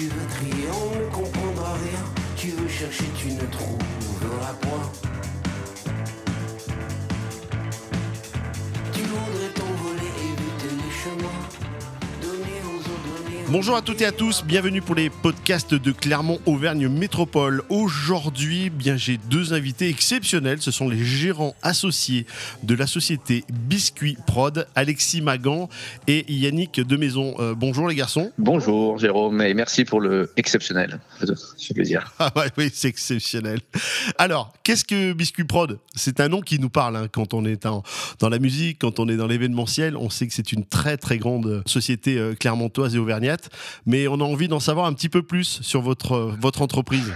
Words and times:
Tu 0.00 0.06
veux 0.06 0.26
crier, 0.28 0.66
on 0.72 0.98
ne 0.98 1.10
comprendra 1.10 1.74
rien. 1.74 2.02
Tu 2.34 2.46
veux 2.52 2.68
chercher, 2.68 3.04
tu 3.18 3.32
ne 3.32 3.44
trouveras 3.52 4.54
point. 4.62 4.90
Tu 8.94 9.02
voudrais 9.02 9.52
t'envoler, 9.54 10.10
éviter 10.30 10.70
les 10.74 10.90
chemins. 10.90 11.42
Bonjour 13.50 13.74
à 13.74 13.82
toutes 13.82 14.00
et 14.00 14.06
à 14.06 14.12
tous, 14.12 14.44
bienvenue 14.44 14.80
pour 14.80 14.94
les 14.94 15.10
podcasts 15.10 15.74
de 15.74 15.90
Clermont 15.90 16.38
Auvergne 16.46 16.86
Métropole. 16.86 17.64
Aujourd'hui, 17.68 18.70
bien 18.70 18.96
j'ai 18.96 19.16
deux 19.28 19.52
invités 19.52 19.88
exceptionnels, 19.88 20.62
ce 20.62 20.70
sont 20.70 20.88
les 20.88 21.02
gérants 21.04 21.56
associés 21.60 22.26
de 22.62 22.76
la 22.76 22.86
société 22.86 23.42
Biscuit 23.52 24.16
Prod, 24.24 24.68
Alexis 24.76 25.20
Magan 25.20 25.68
et 26.06 26.32
Yannick 26.32 26.80
Demaison. 26.80 27.34
Euh, 27.40 27.54
bonjour 27.56 27.88
les 27.88 27.96
garçons. 27.96 28.30
Bonjour 28.38 28.98
Jérôme 28.98 29.40
et 29.42 29.52
merci 29.52 29.84
pour 29.84 30.00
le 30.00 30.30
exceptionnel. 30.36 31.00
Fait 31.18 31.74
plaisir. 31.74 32.12
Ah 32.20 32.30
ouais, 32.36 32.50
oui, 32.56 32.70
c'est 32.72 32.88
exceptionnel. 32.88 33.58
Alors, 34.18 34.52
qu'est-ce 34.62 34.84
que 34.84 35.12
Biscuit 35.12 35.44
Prod? 35.44 35.80
C'est 35.96 36.20
un 36.20 36.28
nom 36.28 36.40
qui 36.40 36.60
nous 36.60 36.68
parle 36.70 36.96
hein, 36.96 37.06
quand 37.10 37.34
on 37.34 37.44
est 37.44 37.66
en- 37.66 37.82
dans 38.20 38.28
la 38.28 38.38
musique, 38.38 38.78
quand 38.80 39.00
on 39.00 39.08
est 39.08 39.16
dans 39.16 39.26
l'événementiel. 39.26 39.96
On 39.96 40.08
sait 40.10 40.28
que 40.28 40.34
c'est 40.34 40.52
une 40.52 40.64
très 40.64 40.96
très 40.98 41.18
grande 41.18 41.62
société 41.66 42.16
euh, 42.18 42.34
clermontoise 42.34 42.94
et 42.94 42.98
auvergnate, 42.98 43.39
mais 43.86 44.08
on 44.08 44.14
a 44.14 44.24
envie 44.24 44.48
d'en 44.48 44.60
savoir 44.60 44.86
un 44.86 44.92
petit 44.92 45.08
peu 45.08 45.22
plus 45.22 45.62
sur 45.62 45.80
votre, 45.80 46.34
votre 46.38 46.62
entreprise. 46.62 47.12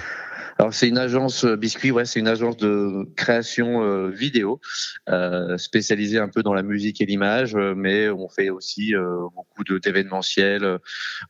Alors 0.58 0.72
c'est 0.72 0.88
une 0.88 0.98
agence 0.98 1.44
euh, 1.44 1.56
Biscuit, 1.56 1.90
ouais, 1.90 2.04
c'est 2.04 2.20
une 2.20 2.28
agence 2.28 2.56
de 2.56 3.08
création 3.16 3.82
euh, 3.82 4.08
vidéo 4.08 4.60
euh, 5.08 5.58
spécialisée 5.58 6.18
un 6.18 6.28
peu 6.28 6.42
dans 6.42 6.54
la 6.54 6.62
musique 6.62 7.00
et 7.00 7.06
l'image, 7.06 7.56
mais 7.56 8.08
on 8.08 8.28
fait 8.28 8.50
aussi 8.50 8.94
beaucoup 9.34 9.64
d'événementiels, 9.64 10.78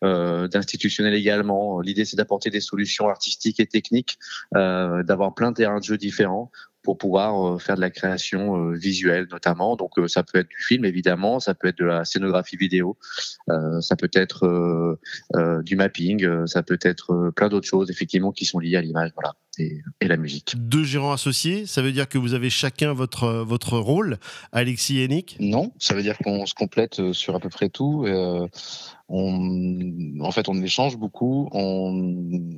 d'institutionnels 0.03 1.14
également. 1.14 1.81
L'idée 1.81 2.05
c'est 2.05 2.17
d'apporter 2.17 2.51
des 2.51 2.61
solutions 2.61 3.08
artistiques 3.08 3.61
et 3.61 3.67
techniques, 3.67 4.19
d'avoir 4.53 5.34
plein 5.34 5.51
de 5.51 5.56
terrains 5.56 5.79
de 5.79 5.84
jeu 5.84 5.97
différents 5.97 6.51
pour 6.85 6.99
pouvoir 6.99 7.55
euh, 7.55 7.59
faire 7.59 7.75
de 7.75 7.81
la 7.81 7.91
création 7.91 8.57
euh, 8.57 8.75
visuelle 8.75 9.27
notamment. 9.31 9.75
Donc 9.75 9.99
euh, 9.99 10.07
ça 10.07 10.23
peut 10.23 10.39
être 10.39 10.49
du 10.49 10.63
film 10.63 10.85
évidemment, 10.85 11.41
ça 11.41 11.55
peut 11.55 11.67
être 11.69 11.79
de 11.79 11.87
la 11.87 12.05
scénographie 12.05 12.57
vidéo, 12.57 12.97
ça 13.81 13.97
peut 13.97 14.11
être 14.13 14.99
du 15.65 15.77
mapping, 15.77 16.47
ça 16.47 16.63
peut 16.63 16.79
être 16.83 17.33
plein 17.35 17.49
d'autres 17.49 17.67
choses 17.67 17.91
effectivement 17.91 18.31
qui 18.33 18.45
sont 18.45 18.59
liées 18.59 18.77
à 18.77 18.83
l'image, 18.83 19.11
voilà, 19.15 19.35
et, 19.59 19.81
et 20.01 20.09
la 20.09 20.17
musique. 20.17 20.55
Deux 20.57 20.85
gérants 20.85 21.13
associés, 21.13 21.67
ça 21.67 21.83
veut 21.83 21.93
dire 21.93 22.09
que 22.09 22.19
vous 22.19 22.35
avez 22.35 22.51
chacun 22.51 22.93
votre, 22.93 23.29
votre 23.45 23.79
rôle, 23.79 24.19
Alexis 24.53 24.98
et 24.98 25.03
Yannick 25.03 25.37
Non, 25.41 25.73
ça 25.79 25.95
veut 25.95 26.03
dire 26.03 26.19
qu'on 26.19 26.47
se 26.47 26.55
complète 26.55 27.13
sur 27.13 27.35
à 27.35 27.41
peu 27.41 27.48
près 27.48 27.71
tout. 27.71 28.05
euh, 28.07 28.47
on, 29.09 30.21
en 30.21 30.31
fait, 30.31 30.48
on 30.48 30.61
échange 30.63 30.97
beaucoup, 30.97 31.48
on, 31.53 31.93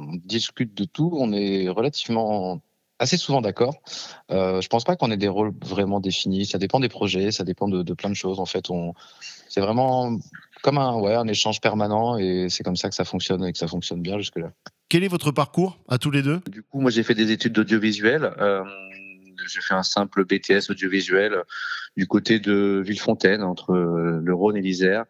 on 0.01 0.17
discute 0.25 0.75
de 0.75 0.85
tout. 0.85 1.13
On 1.19 1.33
est 1.33 1.69
relativement 1.69 2.61
assez 2.99 3.17
souvent 3.17 3.41
d'accord. 3.41 3.83
Euh, 4.31 4.61
je 4.61 4.69
pense 4.69 4.85
pas 4.85 4.97
qu'on 4.97 5.11
ait 5.11 5.17
des 5.17 5.29
rôles 5.29 5.53
vraiment 5.65 6.01
définis. 6.01 6.47
Ça 6.47 6.59
dépend 6.59 6.81
des 6.81 6.89
projets, 6.89 7.31
ça 7.31 7.45
dépend 7.45 7.69
de, 7.69 7.83
de 7.83 7.95
plein 7.95 8.11
de 8.11 8.15
choses. 8.15 8.41
En 8.41 8.47
fait, 8.47 8.71
on, 8.71 8.95
c'est 9.49 9.61
vraiment 9.61 10.17
comme 10.63 10.79
un, 10.79 10.95
ouais, 10.99 11.15
un 11.15 11.29
échange 11.29 11.61
permanent 11.61 12.19
et 12.19 12.49
c'est 12.49 12.65
comme 12.65 12.77
ça 12.77 12.89
que 12.89 12.95
ça 12.95 13.05
fonctionne 13.05 13.45
et 13.45 13.53
que 13.53 13.59
ça 13.59 13.69
fonctionne 13.69 14.03
bien 14.03 14.19
jusque 14.19 14.39
là. 14.39 14.53
Quel 14.89 15.05
est 15.05 15.09
votre 15.09 15.33
parcours 15.33 15.79
à 15.89 15.99
tous 15.99 16.11
les 16.11 16.23
deux? 16.23 16.41
Du 16.51 16.63
coup, 16.63 16.81
moi 16.81 16.91
j'ai 16.91 17.03
fait 17.03 17.15
des 17.15 17.33
études 17.33 17.53
d'audiovisuel. 17.53 18.33
Euh, 18.39 18.63
j'ai 19.49 19.61
fait 19.61 19.75
un 19.75 19.83
simple 19.83 20.25
BTS 20.25 20.71
audiovisuel 20.71 21.35
euh, 21.35 21.43
du 21.97 22.07
côté 22.07 22.39
de 22.41 22.83
Villefontaine, 22.85 23.43
entre 23.43 23.73
euh, 23.73 24.21
le 24.23 24.35
Rhône 24.35 24.57
et 24.57 24.61
l'Isère. 24.61 25.05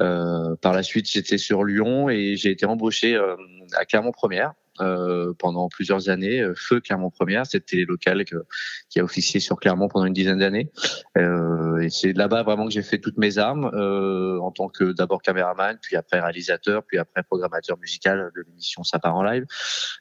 Euh, 0.00 0.56
par 0.56 0.72
la 0.72 0.82
suite, 0.82 1.08
j'étais 1.10 1.38
sur 1.38 1.64
Lyon 1.64 2.08
et 2.08 2.36
j'ai 2.36 2.50
été 2.50 2.64
embauché 2.64 3.14
euh, 3.14 3.36
à 3.76 3.84
Clermont-Première. 3.84 4.54
Euh, 4.82 5.32
pendant 5.38 5.68
plusieurs 5.68 6.08
années, 6.08 6.40
euh, 6.40 6.54
Feu 6.56 6.80
Clermont-Première, 6.80 7.46
cette 7.46 7.66
télé 7.66 7.84
locale 7.84 8.24
que- 8.24 8.44
qui 8.90 9.00
a 9.00 9.04
officié 9.04 9.40
sur 9.40 9.56
Clermont 9.58 9.88
pendant 9.88 10.06
une 10.06 10.12
dizaine 10.12 10.38
d'années. 10.38 10.70
Euh, 11.16 11.78
et 11.78 11.90
c'est 11.90 12.12
là-bas 12.12 12.42
vraiment 12.42 12.66
que 12.66 12.72
j'ai 12.72 12.82
fait 12.82 12.98
toutes 12.98 13.18
mes 13.18 13.38
armes, 13.38 13.70
euh, 13.74 14.38
en 14.40 14.50
tant 14.50 14.68
que 14.68 14.92
d'abord 14.92 15.22
caméraman, 15.22 15.78
puis 15.80 15.96
après 15.96 16.20
réalisateur, 16.20 16.82
puis 16.84 16.98
après 16.98 17.22
programmateur 17.22 17.78
musical 17.78 18.30
de 18.34 18.42
l'émission 18.46 18.82
Ça 18.84 18.98
en 19.04 19.22
live. 19.22 19.44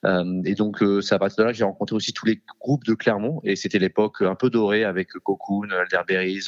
Euh, 0.06 0.42
et 0.46 0.56
donc, 0.56 0.84
c'est 1.02 1.16
à 1.16 1.20
partir 1.20 1.44
de 1.44 1.44
là 1.44 1.52
que 1.52 1.58
j'ai 1.58 1.64
rencontré 1.64 1.96
aussi 1.96 2.14
tous 2.14 2.26
les 2.26 2.42
groupes 2.60 2.84
de 2.86 2.94
Clermont. 2.94 3.42
Et 3.44 3.56
c'était 3.56 3.80
l'époque 3.80 4.22
un 4.22 4.36
peu 4.36 4.50
dorée 4.50 4.84
avec 4.84 5.10
Cocoon, 5.12 5.70
Alderberries 5.72 6.48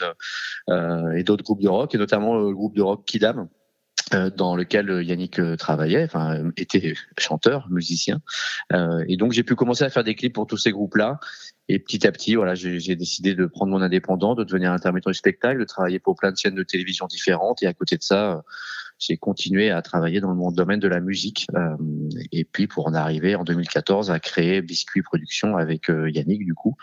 et 1.16 1.24
d'autres 1.24 1.44
groupes 1.44 1.62
de 1.62 1.70
rock, 1.70 1.96
et 1.96 1.98
notamment 1.98 2.38
le 2.38 2.54
groupe 2.54 2.76
de 2.76 2.82
rock 2.82 3.06
Kidam. 3.06 3.48
Euh, 4.14 4.30
dans 4.30 4.56
lequel 4.56 5.02
Yannick 5.04 5.40
euh, 5.40 5.56
travaillait, 5.56 6.04
enfin 6.04 6.38
euh, 6.38 6.52
était 6.58 6.94
chanteur, 7.18 7.68
musicien, 7.70 8.22
Euh, 8.74 9.04
et 9.08 9.18
donc 9.18 9.32
j'ai 9.34 9.44
pu 9.44 9.56
commencer 9.56 9.84
à 9.84 9.90
faire 9.90 10.04
des 10.04 10.16
clips 10.16 10.34
pour 10.34 10.48
tous 10.48 10.58
ces 10.58 10.72
groupes-là. 10.72 11.20
Et 11.70 11.80
petit 11.80 12.06
à 12.06 12.12
petit, 12.12 12.36
voilà, 12.36 12.56
j'ai 12.56 12.96
décidé 12.96 13.36
de 13.36 13.46
prendre 13.46 13.72
mon 13.72 13.82
indépendant, 13.82 14.36
de 14.36 14.44
devenir 14.44 14.72
intermittent 14.72 15.08
du 15.08 15.14
spectacle, 15.14 15.60
de 15.60 15.66
travailler 15.66 16.00
pour 16.00 16.16
plein 16.16 16.32
de 16.32 16.38
chaînes 16.38 16.56
de 16.56 16.64
télévision 16.64 17.08
différentes. 17.08 17.64
Et 17.64 17.68
à 17.68 17.74
côté 17.74 17.98
de 17.98 18.04
ça, 18.04 18.32
euh, 18.34 18.42
j'ai 19.08 19.18
continué 19.18 19.70
à 19.72 19.82
travailler 19.82 20.20
dans 20.22 20.30
le 20.30 20.36
monde- 20.36 20.56
domaine 20.56 20.80
de 20.80 20.88
la 20.88 21.00
musique. 21.00 21.48
euh, 21.56 21.76
et 22.32 22.44
puis 22.46 22.68
pour 22.68 22.88
en 22.88 22.94
arriver 22.94 23.36
en 23.36 23.44
2014 23.44 24.12
à 24.12 24.20
créer 24.20 24.62
Biscuit 24.62 25.02
Productions 25.02 25.58
avec 25.58 25.90
euh, 25.90 26.10
Yannick 26.10 26.46
du 26.46 26.54
coup. 26.54 26.76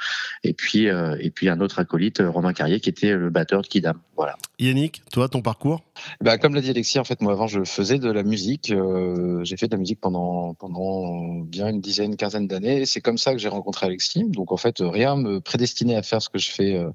Et 0.45 0.53
puis 0.55 0.89
euh, 0.89 1.17
et 1.21 1.31
puis 1.31 1.49
un 1.49 1.61
autre 1.61 1.79
acolyte, 1.79 2.23
Romain 2.25 2.53
Carrier, 2.53 2.81
qui 2.81 2.89
était 2.89 3.15
le 3.15 3.31
batteur 3.31 3.63
de 3.63 3.67
Kidam. 3.69 3.99
Voilà. 4.17 4.37
Yannick, 4.59 5.03
toi, 5.13 5.29
ton 5.29 5.41
parcours? 5.41 5.83
Bah, 6.21 6.37
comme 6.37 6.55
l'a 6.55 6.61
dit 6.61 6.71
Alexis, 6.71 6.99
en 6.99 7.05
fait, 7.05 7.21
moi 7.23 7.33
avant, 7.33 7.47
je 7.47 7.65
faisais 7.65 7.99
de 7.99 8.11
la 8.11 8.23
musique. 8.23 8.71
euh, 8.71 9.43
j'ai 9.45 9.57
fait 9.57 9.67
de 9.69 9.73
la 9.73 9.79
musique 9.79 10.01
pendant 10.01 10.55
pendant 10.55 11.41
bien 11.41 11.69
une 11.69 11.81
dizaine, 11.81 12.17
quinzaine 12.17 12.47
d'années. 12.47 12.83
Et 12.83 12.87
C'est 12.87 13.01
comme 13.01 13.19
ça 13.19 13.33
que 13.33 13.39
j'ai 13.39 13.49
rencontré 13.49 13.87
Alexis. 13.87 14.25
Donc 14.29 14.53
en 14.53 14.57
fait, 14.59 14.77
rien 14.81 15.17
me 15.17 15.41
prédestinait 15.41 15.97
à 15.97 16.03
faire 16.03 16.21
ce 16.21 16.29
que 16.29 16.39
je 16.39 16.51
fais 16.51 16.75
euh, 16.77 16.91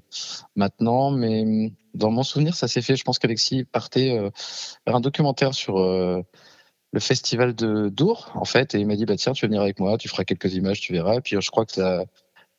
maintenant. 0.54 1.10
Mais 1.10 1.72
dans 1.96 2.10
mon 2.10 2.22
souvenir, 2.22 2.54
ça 2.54 2.68
s'est 2.68 2.82
fait. 2.82 2.96
Je 2.96 3.04
pense 3.04 3.18
qu'Alexis 3.18 3.64
partait 3.64 4.16
euh, 4.18 4.30
vers 4.86 4.96
un 4.96 5.00
documentaire 5.00 5.54
sur 5.54 5.78
euh, 5.78 6.22
le 6.92 7.00
festival 7.00 7.54
de 7.54 7.88
Dour, 7.88 8.30
en 8.34 8.44
fait, 8.44 8.74
et 8.74 8.78
il 8.80 8.86
m'a 8.86 8.96
dit 8.96 9.06
bah 9.06 9.16
tiens, 9.16 9.32
tu 9.32 9.44
vas 9.44 9.48
venir 9.48 9.62
avec 9.62 9.80
moi, 9.80 9.98
tu 9.98 10.08
feras 10.08 10.24
quelques 10.24 10.54
images, 10.54 10.80
tu 10.80 10.92
verras. 10.92 11.16
Et 11.16 11.20
puis 11.20 11.36
euh, 11.36 11.40
je 11.40 11.50
crois 11.50 11.66
que 11.66 11.72
ça 11.72 12.04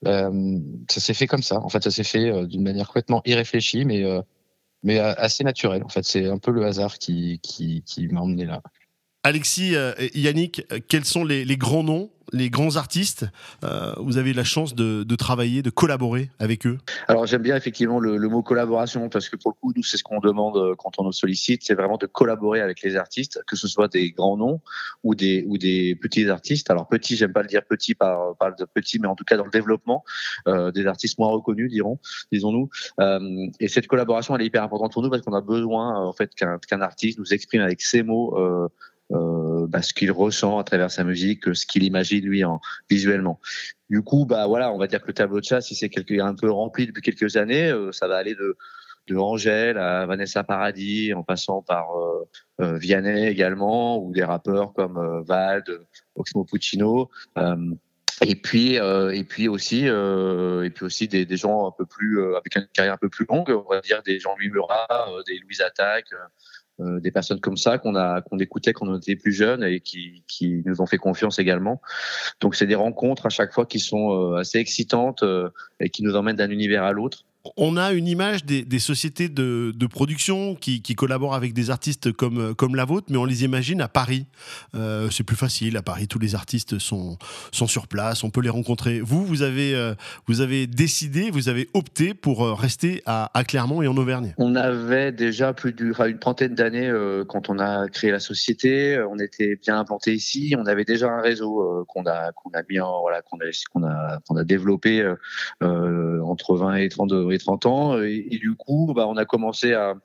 euh, 0.05 0.59
s'est 0.89 1.13
fait 1.13 1.27
comme 1.27 1.43
ça. 1.43 1.59
En 1.61 1.69
fait, 1.69 1.83
ça 1.83 1.91
s'est 1.91 2.03
fait 2.03 2.29
euh, 2.31 2.45
d'une 2.45 2.63
manière 2.63 2.87
complètement 2.87 3.21
irréfléchie, 3.25 3.85
mais 3.85 4.03
euh, 4.03 4.21
mais 4.83 4.99
euh, 4.99 5.13
assez 5.17 5.43
naturel. 5.43 5.83
En 5.83 5.89
fait, 5.89 6.03
c'est 6.05 6.27
un 6.27 6.37
peu 6.37 6.51
le 6.51 6.65
hasard 6.65 6.97
qui, 6.99 7.39
qui 7.41 8.07
m'a 8.11 8.21
emmené 8.21 8.45
là. 8.45 8.61
Alexis 9.27 9.75
euh, 9.75 9.91
Yannick, 10.13 10.65
euh, 10.71 10.79
quels 10.87 11.03
sont 11.03 11.25
les, 11.25 11.43
grands 11.57 11.83
noms, 11.83 12.09
les 12.31 12.49
grands 12.49 12.77
artistes 12.77 13.25
euh, 13.65 13.91
Vous 13.97 14.17
avez 14.17 14.31
la 14.31 14.45
chance 14.45 14.73
de, 14.73 15.03
travailler, 15.17 15.61
de 15.61 15.69
collaborer 15.69 16.29
avec 16.39 16.65
eux? 16.65 16.77
Alors 17.09 17.25
j'aime 17.25 17.41
bien 17.41 17.57
effectivement 17.57 17.99
le, 17.99 18.17
mot 18.29 18.41
collaboration 18.41 19.09
parce 19.09 19.27
que 19.27 19.35
pour 19.35 19.51
le 19.51 19.55
coup 19.59 19.73
nous 19.75 19.83
c'est 19.83 19.97
ce 19.97 20.03
qu'on 20.03 20.21
demande 20.21 20.75
quand 20.77 20.91
on 20.97 21.03
nous 21.03 21.11
sollicite, 21.11 21.61
c'est 21.65 21.73
vraiment 21.73 21.97
de 21.97 22.05
collaborer 22.05 22.61
avec 22.61 22.81
les 22.83 22.95
artistes, 22.95 23.41
que 23.47 23.57
ce 23.57 23.67
soit 23.67 23.89
des 23.89 24.11
grands 24.11 24.37
noms 24.37 24.61
ou 25.03 25.13
des 25.13 25.43
ou 25.45 25.57
des 25.57 25.95
petits 25.95 26.29
artistes. 26.29 26.71
Alors 26.71 26.87
petits, 26.87 27.17
j'aime 27.17 27.33
pas 27.33 27.41
le 27.41 27.49
dire 27.49 27.65
petit 27.65 27.95
par 27.95 28.37
par 28.37 28.55
de 28.55 28.63
petit, 28.63 28.97
mais 28.97 29.09
en 29.09 29.15
tout 29.15 29.25
cas 29.25 29.35
dans 29.35 29.45
le 29.45 29.51
développement 29.51 30.05
des 30.45 30.85
artistes 30.85 31.19
moins 31.19 31.31
reconnus, 31.31 31.69
dirons, 31.69 31.99
disons-nous. 32.31 32.69
Et 33.59 33.67
cette 33.67 33.87
collaboration 33.87 34.37
elle 34.37 34.43
est 34.43 34.47
hyper 34.47 34.63
importante 34.63 34.93
pour 34.93 35.03
nous 35.03 35.09
parce 35.09 35.21
qu'on 35.21 35.33
a 35.33 35.41
besoin 35.41 35.99
en 35.99 36.13
fait 36.13 36.33
qu'un 36.33 36.59
qu'un 36.59 36.79
artiste 36.79 37.19
nous 37.19 37.33
exprime 37.33 37.61
avec 37.61 37.81
ses 37.81 38.03
mots. 38.03 38.33
Euh, 39.13 39.67
bah, 39.67 39.81
ce 39.81 39.93
qu'il 39.93 40.11
ressent 40.11 40.59
à 40.59 40.63
travers 40.65 40.91
sa 40.91 41.05
musique, 41.05 41.55
ce 41.55 41.65
qu'il 41.65 41.83
imagine 41.83 42.25
lui 42.25 42.43
en 42.43 42.59
visuellement. 42.89 43.39
Du 43.89 44.01
coup, 44.01 44.25
bah 44.25 44.47
voilà, 44.47 44.71
on 44.73 44.77
va 44.77 44.87
dire 44.87 45.01
que 45.01 45.07
le 45.07 45.13
tableau 45.13 45.39
de 45.39 45.45
chasse, 45.45 45.67
si 45.67 45.75
c'est 45.75 45.89
un 46.19 46.35
peu 46.35 46.51
rempli 46.51 46.87
depuis 46.87 47.01
quelques 47.01 47.37
années, 47.37 47.69
euh, 47.71 47.93
ça 47.93 48.09
va 48.09 48.17
aller 48.17 48.35
de, 48.35 48.57
de 49.07 49.15
Angèle 49.15 49.77
à 49.77 50.05
Vanessa 50.05 50.43
Paradis, 50.43 51.13
en 51.13 51.23
passant 51.23 51.61
par 51.61 51.87
euh, 52.59 52.77
Vianney 52.77 53.27
également, 53.27 53.97
ou 53.97 54.11
des 54.11 54.25
rappeurs 54.25 54.73
comme 54.73 55.23
Vald, 55.25 55.79
Oxmo 56.15 56.43
Puccino. 56.43 57.09
et 58.25 58.35
puis, 58.35 58.75
et 58.75 59.23
puis 59.23 59.47
aussi, 59.47 59.85
et 59.85 60.69
puis 60.69 60.85
aussi 60.85 61.07
des, 61.07 61.37
gens 61.37 61.67
un 61.67 61.71
peu 61.71 61.85
plus 61.85 62.35
avec 62.35 62.57
une 62.57 62.67
carrière 62.73 62.95
un 62.95 62.97
peu 62.97 63.09
plus 63.09 63.25
longue, 63.29 63.49
on 63.51 63.73
va 63.73 63.79
dire 63.79 64.03
des 64.03 64.19
Jean-Louis 64.19 64.49
Murat, 64.49 65.07
des 65.25 65.37
Louise 65.39 65.61
Attaque, 65.61 66.09
euh, 66.79 66.99
des 66.99 67.11
personnes 67.11 67.39
comme 67.39 67.57
ça 67.57 67.77
qu'on 67.77 67.95
a 67.95 68.21
qu'on 68.21 68.39
écoutait 68.39 68.73
quand 68.73 68.87
on 68.87 68.97
était 68.97 69.15
plus 69.15 69.33
jeunes 69.33 69.63
et 69.63 69.79
qui, 69.79 70.23
qui 70.27 70.61
nous 70.65 70.81
ont 70.81 70.85
fait 70.85 70.97
confiance 70.97 71.39
également. 71.39 71.81
Donc 72.39 72.55
c'est 72.55 72.67
des 72.67 72.75
rencontres 72.75 73.25
à 73.25 73.29
chaque 73.29 73.51
fois 73.51 73.65
qui 73.65 73.79
sont 73.79 74.11
euh, 74.11 74.37
assez 74.37 74.59
excitantes 74.59 75.23
euh, 75.23 75.49
et 75.79 75.89
qui 75.89 76.03
nous 76.03 76.15
emmènent 76.15 76.35
d'un 76.35 76.51
univers 76.51 76.83
à 76.83 76.91
l'autre. 76.91 77.25
On 77.55 77.77
a 77.77 77.93
une 77.93 78.07
image 78.07 78.45
des, 78.45 78.79
sociétés 78.79 79.29
de, 79.29 79.87
production 79.87 80.55
qui, 80.55 80.81
collaborent 80.95 81.35
avec 81.35 81.53
des 81.53 81.69
artistes 81.69 82.11
comme, 82.11 82.75
la 82.75 82.85
vôtre, 82.85 83.07
mais 83.09 83.17
on 83.17 83.25
les 83.25 83.43
imagine 83.43 83.81
à 83.81 83.87
Paris. 83.87 84.25
Euh, 84.75 85.09
c'est 85.09 85.23
plus 85.23 85.35
facile, 85.35 85.77
à 85.77 85.81
Paris, 85.81 86.07
tous 86.07 86.19
les 86.19 86.35
artistes 86.35 86.79
sont, 86.79 87.17
sur 87.51 87.87
place, 87.87 88.23
on 88.23 88.29
peut 88.29 88.41
les 88.41 88.49
rencontrer. 88.49 88.99
Vous, 88.99 89.25
vous 89.25 89.41
avez, 89.41 89.75
euh, 89.75 89.93
décidé, 90.67 91.29
vous 91.31 91.49
avez 91.49 91.69
opté 91.73 92.13
pour 92.13 92.43
euh, 92.43 92.53
rester 92.53 93.01
à, 93.05 93.29
Clermont 93.47 93.81
et 93.81 93.87
en 93.87 93.95
Auvergne. 93.95 94.33
On 94.37 94.55
avait 94.55 95.11
déjà 95.11 95.53
plus 95.53 95.71
d'une 95.71 95.93
trentaine 96.19 96.53
d'années 96.53 96.91
quand 97.27 97.49
on 97.49 97.59
a 97.59 97.87
créé 97.87 98.11
la 98.11 98.19
société, 98.19 99.01
on 99.09 99.19
était 99.19 99.55
bien 99.55 99.79
implanté 99.79 100.13
ici, 100.13 100.53
on 100.57 100.65
avait 100.65 100.83
déjà 100.83 101.09
un 101.09 101.21
réseau 101.21 101.85
qu'on 101.87 102.05
a, 102.05 102.31
qu'on 102.33 102.49
qu'on 102.51 103.83
a, 103.83 104.39
a 104.39 104.43
développé 104.43 105.13
entre 105.61 106.57
20 106.57 106.75
et 106.75 106.89
30, 106.89 107.11
et 107.31 107.36
30 107.37 107.65
ans. 107.65 108.01
Et, 108.01 108.37
du 108.39 108.55
coup, 108.55 108.93
bah, 108.95 109.07
on 109.07 109.17
a 109.17 109.25
commencé 109.25 109.73
à, 109.73 109.95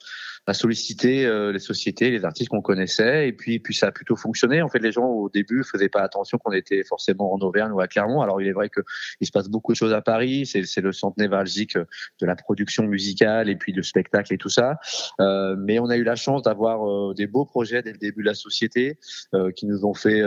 solliciter 0.52 1.24
euh, 1.24 1.52
les 1.52 1.60
sociétés, 1.60 2.10
les 2.10 2.24
artistes 2.24 2.50
qu'on 2.50 2.62
connaissait, 2.62 3.28
et 3.28 3.32
puis, 3.32 3.60
puis 3.60 3.74
ça 3.74 3.86
a 3.86 3.92
plutôt 3.92 4.16
fonctionné. 4.16 4.60
En 4.60 4.68
fait, 4.68 4.80
les 4.80 4.90
gens 4.90 5.06
au 5.06 5.28
début 5.28 5.62
faisaient 5.62 5.88
pas 5.88 6.00
attention 6.00 6.36
qu'on 6.38 6.52
était 6.52 6.82
forcément 6.82 7.32
en 7.32 7.38
Auvergne 7.38 7.70
ou 7.72 7.80
à 7.80 7.86
Clermont. 7.86 8.22
Alors, 8.22 8.40
il 8.40 8.48
est 8.48 8.52
vrai 8.52 8.68
qu'il 8.68 9.26
se 9.26 9.30
passe 9.30 9.48
beaucoup 9.48 9.72
de 9.72 9.76
choses 9.76 9.92
à 9.92 10.02
Paris. 10.02 10.44
C'est 10.46 10.80
le 10.80 10.92
centre 10.92 11.14
névralgique 11.18 11.76
de 11.76 12.26
la 12.26 12.34
production 12.34 12.84
musicale 12.86 13.48
et 13.48 13.56
puis 13.56 13.72
de 13.72 13.82
spectacle 13.82 14.32
et 14.34 14.38
tout 14.38 14.48
ça. 14.48 14.78
Euh, 15.20 15.56
mais 15.58 15.78
on 15.78 15.88
a 15.88 15.96
eu 15.96 16.04
la 16.04 16.16
chance 16.16 16.42
d'avoir 16.42 16.88
euh, 16.88 17.14
des 17.14 17.26
beaux 17.26 17.44
projets 17.44 17.82
dès 17.82 17.92
le 17.92 17.98
début 17.98 18.22
de 18.22 18.28
la 18.28 18.34
société 18.34 18.98
euh, 19.34 19.50
qui 19.52 19.66
nous 19.66 19.84
ont 19.84 19.94
fait 19.94 20.22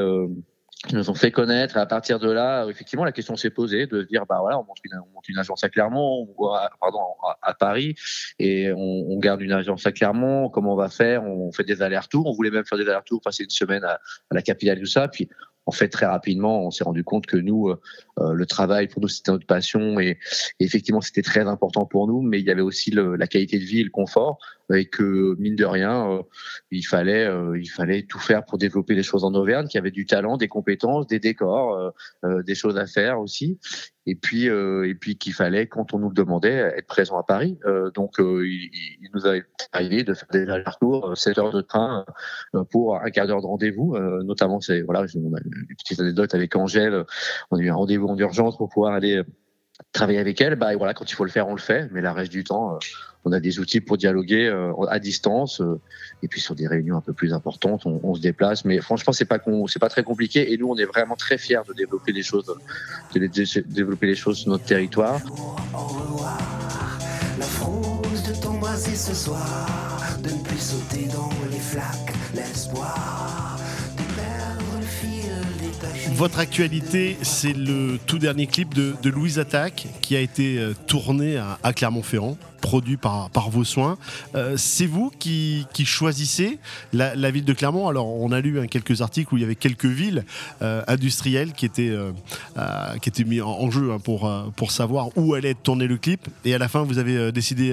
qui 0.88 0.96
nous 0.96 1.10
ont 1.10 1.16
fait 1.16 1.32
connaître. 1.32 1.78
À 1.78 1.86
partir 1.86 2.20
de 2.20 2.30
là, 2.30 2.66
effectivement, 2.68 3.06
la 3.06 3.12
question 3.12 3.36
s'est 3.36 3.50
posée 3.50 3.88
de 3.88 4.02
se 4.02 4.08
dire, 4.08 4.26
bah 4.28 4.38
voilà, 4.40 4.60
on 4.60 4.64
monte 4.64 4.78
une, 4.84 5.00
on 5.00 5.40
agence 5.40 5.64
à 5.64 5.70
Clermont, 5.70 6.28
à, 6.54 6.70
pardon, 6.80 7.00
à, 7.42 7.54
Paris, 7.54 7.96
et 8.40 8.72
on, 8.72 8.78
on, 8.78 9.18
garde 9.20 9.42
une 9.42 9.52
agence 9.52 9.86
à 9.86 9.92
Clermont. 9.92 10.50
Comment 10.50 10.74
on 10.74 10.78
va 10.78 10.90
faire? 10.90 11.24
On 11.24 11.52
fait 11.52 11.64
des 11.64 11.82
allers-retours. 11.82 12.28
On 12.28 12.34
voulait 12.34 12.52
même 12.52 12.66
faire 12.66 12.78
des 12.78 12.86
allers-retours, 12.86 13.22
passer 13.22 13.44
une 13.44 13.50
semaine 13.50 13.84
à, 13.84 13.94
à 13.94 14.36
la 14.36 14.42
capitale, 14.42 14.80
tout 14.80 14.86
ça. 14.86 15.08
Puis 15.08 15.30
en 15.66 15.72
fait, 15.72 15.90
très 15.90 16.06
rapidement, 16.06 16.66
on 16.66 16.72
s'est 16.72 16.84
rendu 16.84 17.04
compte 17.04 17.26
que 17.26 17.38
nous, 17.38 17.70
euh, 17.70 17.82
euh, 18.20 18.34
le 18.34 18.46
travail, 18.46 18.88
pour 18.88 19.02
nous, 19.02 19.08
c'était 19.08 19.32
notre 19.32 19.48
passion 19.48 20.00
et, 20.00 20.20
effectivement, 20.60 21.02
c'était 21.02 21.24
très 21.24 21.48
important 21.48 21.86
pour 21.86 22.08
nous, 22.08 22.22
mais 22.22 22.40
il 22.40 22.46
y 22.46 22.52
avait 22.52 22.62
aussi 22.62 22.92
la 22.92 23.28
qualité 23.28 23.58
de 23.58 23.64
vie 23.64 23.82
et 23.82 23.84
le 23.84 23.90
confort 23.90 24.38
et 24.74 24.86
que, 24.86 25.36
mine 25.40 25.56
de 25.56 25.66
rien, 25.66 26.12
euh, 26.12 26.22
il, 26.72 26.84
fallait, 26.84 27.28
il 27.56 27.68
fallait 27.68 28.04
tout 28.04 28.20
faire 28.20 28.46
pour 28.46 28.58
développer 28.58 28.96
les 28.96 29.04
choses 29.04 29.24
en 29.24 29.34
Auvergne, 29.34 29.68
qui 29.68 29.78
avait 29.78 29.92
du 29.92 30.06
talent, 30.06 30.38
des 30.38 30.48
compétences, 30.48 31.08
des 31.08 31.20
décors, 31.20 31.94
des 32.24 32.56
choses 32.56 32.78
à 32.78 32.86
faire 32.86 33.20
aussi 33.20 33.60
et 34.08 34.16
puis 34.16 34.50
euh, 34.50 34.88
et 34.88 34.96
puis 34.96 35.18
qu'il 35.18 35.34
fallait 35.34 35.68
quand 35.68 35.94
on 35.94 36.00
nous 36.00 36.10
le 36.10 36.14
demandait 36.14 36.74
être 36.78 36.88
présent 36.88 37.18
à 37.18 37.24
Paris. 37.24 37.58
Euh, 37.66 37.90
donc 37.92 38.20
euh, 38.20 38.48
il, 38.48 39.10
nous 39.14 39.28
a 39.28 39.36
arrivé 39.72 40.04
de 40.04 40.14
faire 40.14 40.28
des 40.32 40.50
allers-retours 40.50 41.18
7 41.18 41.38
heures 41.38 41.52
de 41.52 41.62
train 41.62 42.06
pour 42.72 42.98
un 42.98 43.10
quart 43.10 43.28
d'heure 43.28 43.42
de 43.42 43.48
rendez-vous. 43.48 43.98
Notamment 44.24 44.60
c'est 44.60 44.82
voilà 44.82 45.06
une 45.14 45.36
petite 45.78 46.00
anecdote 46.00 46.34
avec 46.34 46.56
Angèle. 46.56 47.06
On 47.52 47.58
a 47.58 47.62
eu 47.62 47.70
un 47.70 47.76
rendez-vous 47.76 48.08
en 48.08 48.18
urgence 48.18 48.58
pour 48.58 48.70
pouvoir 48.70 48.94
aller 48.94 49.22
travailler 49.92 50.20
avec 50.20 50.40
elle, 50.40 50.56
bah 50.56 50.76
voilà, 50.78 50.94
quand 50.94 51.10
il 51.10 51.16
faut 51.16 51.26
le 51.26 51.32
faire, 51.32 51.48
on 51.48 51.54
le 51.54 51.60
fait. 51.60 51.90
Mais 51.92 52.02
la 52.02 52.14
reste 52.14 52.32
du 52.32 52.44
temps, 52.44 52.80
on 53.26 53.32
a 53.32 53.40
des 53.40 53.60
outils 53.60 53.82
pour 53.82 53.98
dialoguer 53.98 54.46
euh, 54.46 54.72
à 54.88 55.00
distance. 55.00 55.60
Euh, 55.60 55.80
et 56.24 56.28
puis 56.28 56.40
sur 56.40 56.56
des 56.56 56.68
réunions 56.68 56.96
un 56.96 57.02
peu 57.02 57.14
plus 57.14 57.34
importantes, 57.34 57.86
on, 57.86 58.00
on 58.04 58.16
se 58.16 58.22
déplace. 58.22 58.64
Mais 58.66 58.80
franchement, 58.80 59.12
c'est 59.14 59.26
pas 59.26 59.40
c'est 59.68 59.80
pas 59.80 59.90
très 59.90 60.04
compliqué. 60.04 60.54
Et 60.54 60.58
nous, 60.58 60.68
on 60.68 60.78
est 60.78 60.86
vraiment 60.86 61.16
très 61.16 61.38
fiers 61.38 61.62
de 61.68 61.74
développer 61.74 62.12
les 62.12 62.24
choses, 62.24 62.46
de, 63.14 63.62
développer 63.68 64.08
les 64.08 64.16
choses 64.16 64.38
sur 64.38 64.52
notre 64.52 64.66
territoire. 64.66 65.22
Votre 76.16 76.40
actualité, 76.40 77.18
c'est 77.24 77.52
le 77.52 78.00
tout 78.08 78.20
dernier 78.20 78.48
clip 78.48 78.74
de, 78.74 79.10
Louise 79.10 79.38
Attaque 79.38 79.88
qui 80.00 80.16
a 80.16 80.22
été 80.22 80.58
euh, 80.58 80.74
tourné 80.88 81.36
à, 81.36 81.74
Clermont-Ferrand, 81.74 82.38
produit 82.62 82.96
par, 82.96 83.50
vos 83.50 83.66
soins. 83.66 83.98
Euh, 84.34 84.56
c'est 84.56 84.86
vous 84.86 85.12
qui, 85.20 85.68
choisissez 85.84 86.58
la, 86.94 87.32
ville 87.32 87.44
de 87.44 87.52
Clermont. 87.52 87.90
Alors, 87.90 88.08
on 88.08 88.32
a 88.32 88.40
lu 88.40 88.62
hein, 88.62 88.68
quelques 88.68 89.02
articles 89.02 89.34
où 89.34 89.38
il 89.38 89.42
y 89.42 89.44
avait 89.44 89.56
quelques 89.56 89.88
villes 89.88 90.24
euh, 90.62 90.84
industrielles 90.88 91.52
qui 91.52 91.66
étaient, 91.66 91.94
qui 93.02 93.10
étaient 93.10 93.26
mis 93.26 93.42
en, 93.42 93.70
jeu 93.70 93.92
hein, 93.92 94.00
pour, 94.00 94.32
pour 94.56 94.72
savoir 94.72 95.10
où 95.18 95.34
allait 95.34 95.50
être 95.50 95.64
tourné 95.64 95.86
le 95.86 95.98
clip. 95.98 96.30
Et 96.46 96.56
à 96.56 96.58
la 96.58 96.70
fin, 96.70 96.84
vous 96.84 96.98
avez, 96.98 97.34
décidé, 97.34 97.72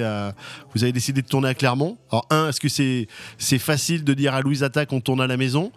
vous 0.74 0.82
avez 0.82 0.92
décidé 0.92 1.22
de 1.22 1.28
tourner 1.28 1.50
à 1.50 1.54
Clermont. 1.54 1.96
Alors, 2.10 2.26
un, 2.30 2.48
est-ce 2.48 2.60
que 2.60 2.68
c'est 2.68 3.06
c'est 3.38 3.60
facile 3.60 4.02
de 4.02 4.14
dire 4.14 4.34
à 4.34 4.40
Louise 4.40 4.64
Attaque 4.64 4.92
on 4.92 5.00
tourne 5.00 5.20
à 5.20 5.28
la 5.28 5.36
maison? 5.36 5.70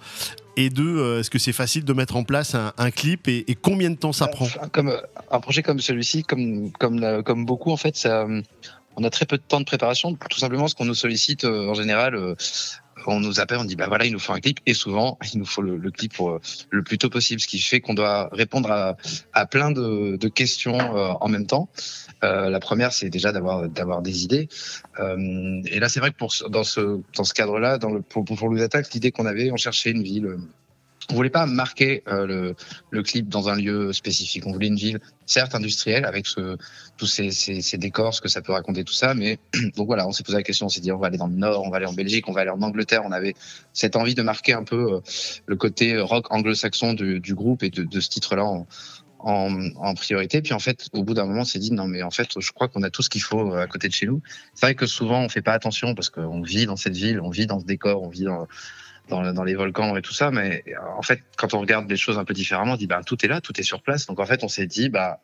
Et 0.58 0.70
deux, 0.70 0.98
euh, 0.98 1.20
est-ce 1.20 1.30
que 1.30 1.40
c'est 1.40 1.54
facile 1.54 1.86
de 1.86 1.94
mettre 1.94 2.16
en 2.16 2.24
place 2.24 2.56
un, 2.56 2.92
clip 2.92 3.28
et, 3.28 3.46
combien 3.62 3.90
de 3.90 3.96
temps 3.96 4.14
ça 4.14 4.28
prend 4.28 4.48
comme, 4.72 4.96
Un 5.32 5.40
projet 5.40 5.64
comme 5.64 5.80
celui-ci, 5.80 6.24
comme, 6.24 6.72
comme, 6.72 7.24
comme 7.24 7.46
beaucoup, 7.46 7.72
en 7.72 7.78
fait, 7.78 8.08
on 8.98 9.04
a 9.04 9.10
très 9.10 9.26
peu 9.26 9.38
de 9.38 9.44
temps 9.44 9.60
de 9.60 9.66
préparation, 9.66 10.16
tout 10.16 10.40
simplement 10.40 10.64
parce 10.64 10.74
qu'on 10.74 10.86
nous 10.86 10.96
sollicite 10.96 11.44
euh, 11.44 11.70
en 11.70 11.74
général. 11.74 12.16
Euh, 12.16 12.36
on 13.08 13.20
nous 13.20 13.40
appelle, 13.40 13.58
on 13.58 13.66
dit 13.66 13.76
bah 13.76 13.88
voilà, 13.88 14.06
il 14.06 14.12
nous 14.12 14.20
faut 14.20 14.34
un 14.34 14.40
clip 14.40 14.60
et 14.66 14.74
souvent 14.74 15.18
il 15.34 15.40
nous 15.40 15.46
faut 15.46 15.62
le, 15.62 15.92
clip 15.92 16.14
pour, 16.14 16.40
le 16.70 16.84
plus 16.84 16.98
tôt 16.98 17.10
possible, 17.10 17.40
ce 17.40 17.48
qui 17.48 17.60
fait 17.60 17.82
qu'on 17.82 17.94
doit 17.94 18.30
répondre 18.32 18.72
à, 18.72 19.46
plein 19.46 19.72
de, 19.72 20.28
questions 20.28 20.78
en 20.78 21.28
même 21.28 21.48
temps. 21.48 21.70
Euh, 22.24 22.50
la 22.50 22.60
première, 22.60 22.94
c'est 22.94 23.10
déjà 23.10 23.32
d'avoir 23.32 24.02
des 24.02 24.24
idées. 24.24 24.48
Euh, 25.00 25.62
et 25.66 25.80
là, 25.80 25.90
c'est 25.90 26.00
vrai 26.00 26.12
que 26.12 26.18
pour 26.18 26.34
dans 26.50 26.64
ce 26.64 27.34
cadre-là, 27.34 27.78
dans 27.78 27.92
le 27.92 28.02
pour, 28.02 28.26
pour 28.26 28.50
les 28.54 28.64
attaques, 28.64 28.94
l'idée 28.94 29.12
qu'on 29.12 29.26
avait, 29.26 29.52
on 29.52 29.58
cherchait 29.58 29.92
une 29.92 30.04
ville. 30.04 30.38
On 31.12 31.16
voulait 31.16 31.30
pas 31.30 31.46
marquer 31.46 32.04
euh, 32.08 32.26
le, 32.26 32.56
le, 32.90 33.04
clip 33.04 33.30
dans 33.30 33.50
un 33.50 33.56
lieu 33.56 33.94
spécifique. 33.94 34.46
On 34.48 34.52
voulait 34.52 34.68
une 34.68 34.76
ville, 34.76 35.00
certes 35.26 35.54
industrielle, 35.54 36.06
avec 36.06 36.26
ce, 36.26 36.58
tous 36.98 37.06
ces, 37.06 37.32
ces, 37.32 37.62
ces, 37.62 37.78
décors, 37.78 38.14
ce 38.14 38.22
que 38.22 38.28
ça 38.28 38.42
peut 38.42 38.54
raconter, 38.54 38.84
tout 38.84 38.94
ça. 38.94 39.14
Mais 39.14 39.38
donc 39.76 39.88
voilà, 39.88 40.08
on 40.08 40.12
s'est 40.12 40.24
posé 40.24 40.38
la 40.38 40.44
question, 40.44 40.66
on 40.66 40.70
s'est 40.70 40.82
dit 40.82 40.92
on 40.92 40.98
va 40.98 41.08
aller 41.08 41.18
dans 41.18 41.28
le 41.28 41.36
Nord, 41.36 41.64
on 41.64 41.70
va 41.70 41.78
aller 41.78 41.86
en 41.86 41.94
Belgique, 41.94 42.28
on 42.28 42.32
va 42.32 42.42
aller 42.42 42.50
en 42.50 42.62
Angleterre. 42.62 43.04
On 43.06 43.12
avait 43.12 43.36
cette 43.74 43.96
envie 43.96 44.16
de 44.16 44.24
marquer 44.24 44.54
un 44.54 44.64
peu 44.64 45.02
le 45.46 45.56
côté 45.56 46.00
rock 46.00 46.32
anglo-saxon 46.32 46.94
du, 46.94 47.20
du, 47.20 47.36
groupe 47.36 47.64
et 47.64 47.70
de, 47.70 47.84
de 47.84 48.00
ce 48.00 48.10
titre-là 48.10 48.44
en, 48.44 48.66
en, 49.26 49.94
priorité. 49.96 50.42
Puis 50.42 50.54
en 50.54 50.60
fait, 50.60 50.88
au 50.94 51.04
bout 51.04 51.14
d'un 51.14 51.26
moment, 51.26 51.42
on 51.42 51.46
s'est 51.46 51.60
dit 51.60 51.72
non, 51.72 51.88
mais 51.88 52.04
en 52.04 52.12
fait, 52.12 52.30
je 52.40 52.52
crois 52.52 52.68
qu'on 52.68 52.84
a 52.84 52.90
tout 52.90 53.02
ce 53.02 53.10
qu'il 53.10 53.24
faut 53.24 53.54
euh, 53.54 53.62
à 53.62 53.68
côté 53.68 53.88
de 53.88 53.94
chez 53.94 54.06
nous. 54.06 54.22
C'est 54.54 54.68
vrai 54.68 54.76
que 54.76 54.86
souvent, 54.86 55.22
on 55.22 55.30
fait 55.30 55.42
pas 55.42 55.54
attention 55.54 55.96
parce 55.96 56.10
qu'on 56.10 56.42
vit 56.42 56.66
dans 56.68 56.76
cette 56.76 56.96
ville, 56.96 57.20
on 57.20 57.30
vit 57.30 57.48
dans 57.48 57.60
ce 57.60 57.66
décor, 57.66 58.04
on 58.04 58.10
vit 58.10 58.26
dans, 58.26 58.48
dans, 59.10 59.44
les 59.44 59.56
volcans 59.56 59.96
et 59.96 60.02
tout 60.02 60.14
ça. 60.14 60.32
Mais 60.32 60.64
en 60.98 61.02
fait, 61.02 61.22
quand 61.38 61.54
on 61.54 61.60
regarde 61.60 61.90
les 61.90 61.98
choses 61.98 62.18
un 62.18 62.26
peu 62.26 62.34
différemment, 62.34 62.74
on 62.74 62.78
dit 62.78 62.88
bah 62.88 63.02
tout 63.06 63.24
est 63.26 63.28
là, 63.28 63.42
tout 63.42 63.60
est 63.60 63.64
sur 63.64 63.82
place. 63.82 64.06
Donc 64.06 64.20
en 64.20 64.26
fait, 64.26 64.44
on 64.44 64.48
s'est 64.48 64.68
dit 64.68 64.90
bah 64.90 65.20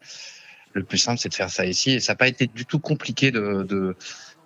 le 0.73 0.83
plus 0.83 0.97
simple, 0.97 1.19
c'est 1.19 1.29
de 1.29 1.33
faire 1.33 1.49
ça 1.49 1.65
ici. 1.65 1.91
Et 1.91 1.99
ça 1.99 2.13
n'a 2.13 2.17
pas 2.17 2.27
été 2.27 2.47
du 2.47 2.65
tout 2.65 2.79
compliqué 2.79 3.31
de, 3.31 3.63
de 3.63 3.95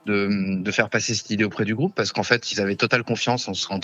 de, 0.05 0.61
de, 0.61 0.71
faire 0.71 0.91
passer 0.91 1.15
cette 1.15 1.31
idée 1.31 1.45
auprès 1.45 1.65
du 1.65 1.73
groupe 1.73 1.95
parce 1.95 2.11
qu'en 2.11 2.21
fait, 2.21 2.51
ils 2.51 2.61
avaient 2.61 2.75
totale 2.75 3.03
confiance 3.03 3.47
en, 3.47 3.53
en, 3.71 3.79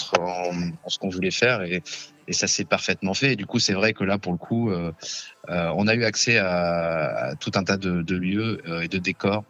en 0.84 0.90
ce 0.90 1.00
qu'on 1.00 1.10
voulait 1.10 1.32
faire 1.32 1.64
et, 1.64 1.82
et 2.28 2.34
ça 2.34 2.48
s'est 2.48 2.64
parfaitement 2.64 3.14
fait. 3.14 3.34
Et 3.34 3.36
du 3.36 3.46
coup, 3.46 3.60
c'est 3.60 3.74
vrai 3.74 3.94
que 3.94 4.04
là, 4.04 4.18
pour 4.18 4.32
le 4.32 4.38
coup, 4.38 4.72
euh, 4.72 4.92
euh, 5.50 5.72
on 5.76 5.88
a 5.88 5.96
eu 5.96 6.06
accès 6.06 6.38
à, 6.38 7.34
tout 7.40 7.52
un 7.56 7.64
tas 7.64 7.78
de, 7.78 8.16
lieux 8.16 8.62
euh, 8.68 8.82
et 8.82 8.88
de 8.88 8.98
décors 8.98 9.44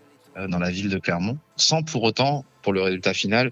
dans 0.48 0.60
la 0.60 0.72
ville 0.72 0.90
de 0.90 0.98
Clermont, 0.98 1.38
sans 1.58 1.84
pour 1.84 2.04
autant, 2.04 2.46
pour 2.62 2.72
le 2.72 2.82
résultat 2.82 3.14
final, 3.14 3.52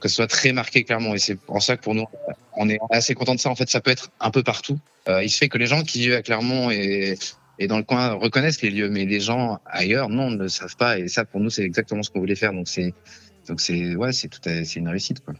que 0.00 0.08
ce 0.08 0.16
soit 0.16 0.26
très 0.26 0.52
marqué 0.52 0.84
Clermont. 0.84 1.14
Et 1.14 1.18
c'est 1.18 1.36
pour 1.36 1.62
ça 1.62 1.76
que 1.76 1.82
pour 1.82 1.94
nous, 1.94 2.06
on 2.54 2.68
est 2.68 2.78
assez 2.90 3.14
content 3.14 3.34
de 3.34 3.40
ça. 3.40 3.50
En 3.50 3.56
fait, 3.56 3.68
ça 3.68 3.80
peut 3.80 3.90
être 3.90 4.10
un 4.20 4.30
peu 4.30 4.42
partout. 4.42 4.78
il 5.08 5.30
se 5.30 5.38
fait 5.38 5.48
que 5.48 5.58
les 5.58 5.66
gens 5.66 5.82
qui 5.82 6.00
vivent 6.00 6.14
à 6.14 6.22
Clermont 6.22 6.70
et 6.70 7.16
et 7.58 7.66
dans 7.66 7.78
le 7.78 7.84
coin 7.84 8.12
reconnaissent 8.12 8.62
les 8.62 8.70
lieux, 8.70 8.88
mais 8.88 9.04
les 9.04 9.20
gens 9.20 9.60
ailleurs, 9.66 10.08
non, 10.08 10.30
ne 10.30 10.44
le 10.44 10.48
savent 10.48 10.76
pas. 10.76 10.98
Et 10.98 11.08
ça, 11.08 11.24
pour 11.24 11.40
nous, 11.40 11.50
c'est 11.50 11.62
exactement 11.62 12.02
ce 12.02 12.10
qu'on 12.10 12.20
voulait 12.20 12.34
faire. 12.34 12.52
Donc 12.52 12.68
c'est, 12.68 12.92
donc 13.48 13.60
c'est, 13.60 13.96
ouais, 13.96 14.12
c'est 14.12 14.28
tout, 14.28 14.40
c'est 14.42 14.76
une 14.76 14.88
réussite, 14.88 15.24
quoi. 15.24 15.34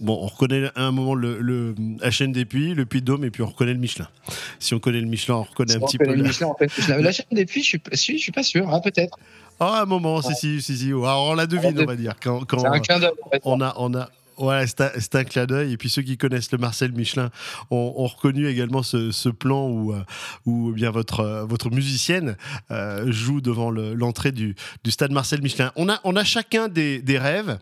Bon, 0.00 0.18
on 0.20 0.26
reconnaît 0.26 0.68
à 0.74 0.82
un 0.82 0.90
moment 0.90 1.14
le, 1.14 1.40
le 1.40 1.74
la 2.00 2.10
chaîne 2.10 2.32
des 2.32 2.44
puits, 2.44 2.74
le 2.74 2.84
puits 2.84 3.00
de 3.00 3.06
Dôme, 3.06 3.24
et 3.24 3.30
puis 3.30 3.42
on 3.42 3.46
reconnaît 3.46 3.72
le 3.72 3.78
Michelin. 3.78 4.08
Si 4.58 4.74
on 4.74 4.80
connaît 4.80 5.00
le 5.00 5.06
Michelin, 5.06 5.36
on 5.36 5.42
reconnaît 5.44 5.76
un 5.76 5.80
petit 5.80 5.98
peu. 5.98 6.12
Le 6.12 6.22
Michelin, 6.22 6.48
en 6.48 6.56
fait. 6.56 6.70
La 6.88 7.12
chaîne 7.12 7.26
des 7.30 7.46
puits, 7.46 7.62
je 7.62 7.78
suis, 7.94 8.18
je 8.18 8.22
suis 8.22 8.32
pas 8.32 8.42
sûr, 8.42 8.68
hein, 8.74 8.80
peut-être. 8.80 9.16
Ah, 9.60 9.82
un 9.82 9.86
moment, 9.86 10.20
si, 10.22 10.34
si, 10.34 10.62
si, 10.62 10.76
si. 10.76 10.88
Alors, 10.88 11.28
on 11.30 11.34
la 11.34 11.46
devine, 11.46 11.78
on 11.80 11.84
va 11.84 11.96
dire. 11.96 12.14
Quand, 12.20 12.44
quand 12.44 12.64
un 12.64 12.80
clin 12.80 12.98
d'œil. 12.98 13.12
On 13.44 13.60
a, 13.60 13.74
on 13.76 13.94
a, 13.94 14.08
Voilà, 14.36 14.66
c'est 14.66 14.80
un, 14.80 15.20
un 15.20 15.24
clin 15.24 15.46
d'œil. 15.46 15.72
Et 15.72 15.76
puis 15.76 15.88
ceux 15.88 16.02
qui 16.02 16.16
connaissent 16.16 16.52
le 16.52 16.58
Marcel 16.58 16.92
Michelin 16.92 17.30
ont, 17.70 18.06
reconnu 18.06 18.46
également 18.48 18.82
ce, 18.82 19.28
plan 19.28 19.68
où, 19.68 19.92
euh, 19.92 20.02
eh 20.46 20.72
bien 20.72 20.90
votre, 20.90 21.20
euh, 21.20 21.70
musicienne 21.70 22.36
euh, 22.70 23.10
joue 23.10 23.40
devant 23.40 23.70
le- 23.70 23.94
l'entrée 23.94 24.32
du, 24.32 24.54
stade 24.88 25.12
Marcel 25.12 25.42
Michelin. 25.42 25.72
On 25.76 25.88
a, 25.88 26.24
chacun 26.24 26.68
des, 26.68 27.02
rêves. 27.18 27.58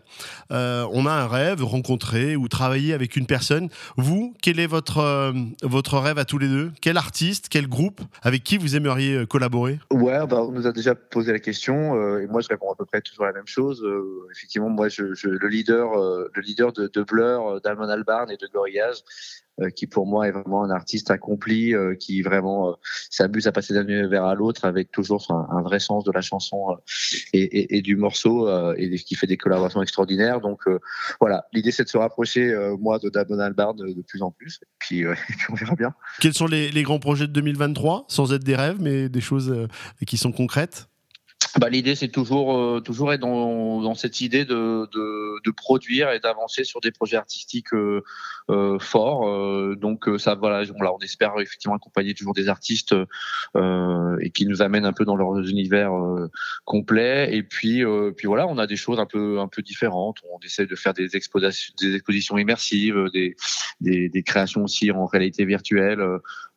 On 0.49 1.05
a 1.05 1.11
un 1.11 1.27
rêve, 1.27 1.63
rencontrer 1.63 2.35
ou 2.35 2.47
travailler 2.47 2.93
avec 2.93 3.15
une 3.15 3.25
personne. 3.25 3.69
Vous, 3.97 4.33
quel 4.41 4.59
est 4.59 4.67
votre, 4.67 5.97
rêve 5.97 6.17
à 6.17 6.25
tous 6.25 6.37
les 6.37 6.47
deux? 6.47 6.71
Quel 6.81 6.97
artiste, 6.97 7.47
quel 7.49 7.67
groupe 7.67 8.01
avec 8.21 8.43
qui 8.43 8.57
vous 8.57 8.75
aimeriez 8.75 9.25
collaborer? 9.27 9.79
Ouais, 9.91 10.25
bah, 10.27 10.41
on 10.41 10.51
nous 10.51 10.67
a 10.67 10.71
déjà 10.71 10.95
posé 10.95 11.31
la 11.31 11.39
question 11.39 12.17
et 12.19 12.27
moi 12.27 12.41
je 12.41 12.47
réponds 12.47 12.71
à 12.71 12.75
peu 12.75 12.85
près 12.85 13.01
toujours 13.01 13.25
la 13.25 13.33
même 13.33 13.47
chose. 13.47 13.85
Effectivement, 14.31 14.69
moi 14.69 14.87
le 14.97 15.47
leader, 15.47 15.97
le 15.97 16.41
leader 16.41 16.62
de, 16.71 16.87
de 16.87 17.03
Blur, 17.03 17.47
euh, 17.47 17.59
d'Alman 17.59 17.89
Albarn 17.89 18.31
et 18.31 18.37
de 18.37 18.47
Gorillaz, 18.47 19.03
euh, 19.61 19.69
qui 19.69 19.85
pour 19.87 20.07
moi 20.07 20.27
est 20.27 20.31
vraiment 20.31 20.63
un 20.63 20.71
artiste 20.71 21.11
accompli, 21.11 21.75
euh, 21.75 21.95
qui 21.95 22.21
vraiment 22.21 22.75
s'amuse 23.09 23.47
à 23.47 23.51
passer 23.51 23.73
d'un 23.73 23.87
univers 23.87 24.23
à 24.23 24.35
l'autre 24.35 24.65
avec 24.65 24.91
toujours 24.91 25.25
un, 25.29 25.61
vrai 25.61 25.79
sens 25.79 26.03
de 26.03 26.11
la 26.11 26.21
chanson 26.21 26.75
et, 27.33 27.81
du 27.81 27.95
morceau 27.95 28.49
et 28.75 28.95
qui 28.95 29.15
fait 29.15 29.27
des 29.27 29.37
collaborations 29.37 29.81
extraordinaires. 29.81 30.41
Donc 30.41 30.61
voilà, 31.19 31.45
l'idée 31.53 31.71
c'est 31.71 31.83
de 31.83 31.89
se 31.89 31.97
rapprocher 31.97 32.53
moi 32.79 32.99
de 32.99 33.09
Damon 33.09 33.39
Albarn 33.39 33.77
de, 33.77 34.01
plus 34.01 34.21
en 34.21 34.31
plus. 34.31 34.59
Puis, 34.79 35.05
on 35.49 35.53
verra 35.53 35.75
bien. 35.75 35.93
Quels 36.19 36.33
sont 36.33 36.47
les, 36.47 36.83
grands 36.83 36.99
projets 36.99 37.27
de 37.27 37.33
2023 37.33 38.05
Sans 38.09 38.33
être 38.33 38.43
des 38.43 38.55
rêves, 38.55 38.77
mais 38.79 39.07
des 39.09 39.21
choses 39.21 39.67
qui 40.05 40.17
sont 40.17 40.31
concrètes? 40.31 40.87
Bah, 41.59 41.69
l'idée, 41.69 41.93
c'est 41.93 42.07
toujours, 42.07 42.57
euh, 42.57 42.79
toujours 42.79 43.13
être 43.13 43.21
dans, 43.21 43.79
dans 43.81 43.93
cette 43.93 44.21
idée 44.21 44.43
de, 44.43 44.89
de, 44.91 45.51
produire 45.51 46.11
et 46.11 46.19
d'avancer 46.19 46.63
sur 46.63 46.81
des 46.81 46.91
projets 46.91 47.15
artistiques 47.15 47.73
euh, 47.73 48.03
euh, 48.49 48.79
forts. 48.79 49.75
Donc, 49.75 50.09
ça, 50.17 50.33
voilà, 50.33 50.67
on, 50.75 50.81
là, 50.81 50.91
on 50.91 50.99
espère 50.99 51.33
effectivement 51.39 51.75
accompagner 51.75 52.15
toujours 52.15 52.33
des 52.33 52.49
artistes 52.49 52.95
et 53.55 54.29
qui 54.31 54.47
nous 54.47 54.61
amènent 54.63 54.85
un 54.85 54.93
peu 54.93 55.05
dans 55.05 55.15
leur 55.15 55.37
univers 55.37 55.93
euh, 55.93 56.31
complet. 56.65 57.35
Et 57.35 57.43
puis, 57.43 57.83
puis 58.17 58.27
voilà, 58.27 58.47
on 58.47 58.57
a 58.57 58.65
des 58.65 58.75
choses 58.75 58.99
un 58.99 59.05
peu, 59.05 59.39
un 59.39 59.47
peu 59.47 59.61
différentes. 59.61 60.17
On 60.33 60.39
essaie 60.43 60.65
de 60.65 60.75
faire 60.75 60.93
des 60.93 61.15
expositions, 61.15 61.73
des 61.79 61.93
expositions 61.93 62.37
immersives, 62.39 63.09
des, 63.13 63.35
des, 63.79 64.09
des 64.09 64.23
créations 64.23 64.63
aussi 64.63 64.89
en 64.91 65.05
réalité 65.05 65.45
virtuelle. 65.45 66.03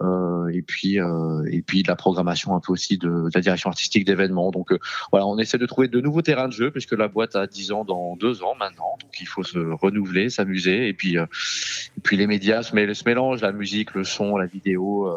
Euh, 0.02 0.48
et 0.48 0.60
puis, 0.60 1.00
euh, 1.00 1.42
et 1.50 1.62
puis 1.62 1.82
de 1.82 1.88
la 1.88 1.96
programmation 1.96 2.54
un 2.54 2.60
peu 2.60 2.72
aussi 2.72 2.98
de, 2.98 3.08
de 3.08 3.30
la 3.34 3.40
direction 3.40 3.70
artistique 3.70 4.04
d'événements. 4.04 4.50
Donc 4.50 4.72
euh, 4.72 4.78
voilà, 5.10 5.26
on 5.26 5.38
essaie 5.38 5.56
de 5.56 5.64
trouver 5.64 5.88
de 5.88 6.00
nouveaux 6.00 6.22
terrains 6.22 6.48
de 6.48 6.52
jeu 6.52 6.70
puisque 6.70 6.92
la 6.92 7.08
boîte 7.08 7.34
a 7.34 7.46
10 7.46 7.72
ans 7.72 7.84
dans 7.84 8.14
deux 8.16 8.42
ans 8.42 8.54
maintenant, 8.58 8.98
donc 9.00 9.20
il 9.20 9.26
faut 9.26 9.42
se 9.42 9.58
renouveler, 9.58 10.28
s'amuser 10.28 10.88
et 10.88 10.92
puis 10.92 11.16
et 11.16 12.00
puis 12.02 12.16
les 12.16 12.26
médias 12.26 12.62
se, 12.62 12.74
mélangent, 12.74 13.40
la 13.40 13.52
musique, 13.52 13.94
le 13.94 14.04
son, 14.04 14.36
la 14.36 14.46
vidéo, 14.46 15.10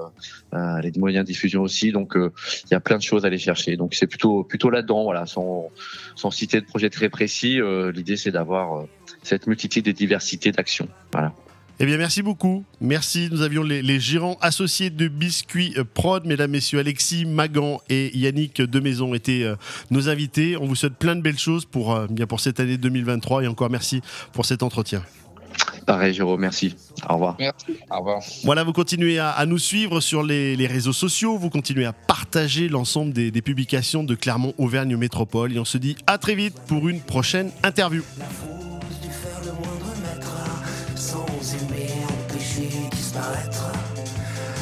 les 0.54 0.92
moyens 0.98 1.26
de 1.26 1.28
diffusion 1.28 1.62
aussi. 1.62 1.92
Donc 1.92 2.14
il 2.16 2.72
y 2.72 2.76
a 2.76 2.80
plein 2.80 2.98
de 2.98 3.04
choses 3.04 3.26
à 3.26 3.28
aller 3.28 3.38
chercher. 3.38 3.76
Donc 3.76 3.96
c'est 3.96 4.08
plutôt 4.08 4.44
plutôt 4.44 4.70
là-dedans, 4.70 5.04
voilà, 5.04 5.26
sans 5.26 5.70
sans 6.16 6.32
citer 6.32 6.62
de 6.62 6.66
projet 6.66 6.90
très 6.90 7.10
précis. 7.10 7.60
L'idée 7.94 8.16
c'est 8.16 8.32
d'avoir 8.32 8.86
cette 9.24 9.48
multitude 9.48 9.88
et 9.88 9.94
diversité 9.94 10.52
d'actions. 10.52 10.88
Voilà. 11.12 11.34
Eh 11.82 11.86
bien, 11.86 11.98
merci 11.98 12.22
beaucoup. 12.22 12.66
Merci. 12.82 13.30
Nous 13.32 13.42
avions 13.42 13.64
les, 13.64 13.82
les 13.82 14.02
gérants 14.02 14.38
associés 14.42 14.90
de 14.90 15.08
Biscuit 15.08 15.74
euh, 15.78 15.86
Prod, 15.86 16.26
mesdames, 16.26 16.52
messieurs, 16.52 16.80
Alexis 16.80 17.26
Magan 17.26 17.80
et 17.88 18.18
Yannick 18.18 18.62
Demaison 18.62 19.14
étaient 19.14 19.44
euh, 19.44 19.56
nos 19.90 20.10
invités. 20.10 20.58
On 20.58 20.66
vous 20.66 20.76
souhaite 20.76 20.96
plein 20.96 21.16
de 21.16 21.22
belles 21.22 21.40
choses 21.40 21.64
pour, 21.64 21.96
euh, 21.96 22.08
bien 22.10 22.28
pour 22.28 22.42
cette 22.42 22.60
année 22.60 22.76
2023 22.76 23.44
et 23.44 23.48
encore 23.48 23.70
merci 23.70 24.02
pour 24.34 24.46
cet 24.46 24.62
entretien. 24.62 25.04
Pareil, 25.86 26.14
Jérôme, 26.14 26.42
merci. 26.42 26.76
Au 27.08 27.14
revoir. 27.14 27.38
Merci. 27.40 27.78
Au 27.90 28.00
revoir. 28.00 28.22
Voilà, 28.44 28.66
vous 28.66 28.74
continuez 28.74 29.18
à, 29.18 29.30
à 29.30 29.46
nous 29.46 29.58
suivre 29.58 30.02
sur 30.02 30.22
les, 30.22 30.58
les 30.58 30.68
réseaux 30.68 30.94
sociaux, 30.94 31.38
vous 31.38 31.50
continuez 31.50 31.86
à 31.86 31.94
partager 31.94 32.68
l'ensemble 32.68 33.14
des, 33.14 33.32
des 33.32 33.42
publications 33.42 34.04
de 34.04 34.16
Clermont 34.16 34.54
Auvergne 34.58 34.98
Métropole 34.98 35.54
et 35.54 35.60
on 35.60 35.66
se 35.66 35.78
dit 35.78 35.96
à 36.08 36.18
très 36.18 36.36
vite 36.36 36.56
pour 36.68 36.90
une 36.90 37.00
prochaine 37.00 37.52
interview. 37.64 38.04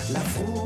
La 0.09 0.19
fausse 0.19 0.56